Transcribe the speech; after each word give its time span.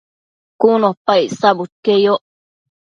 cun 0.59 0.81
opa 0.91 1.13
icsabudquieyoc 1.25 2.21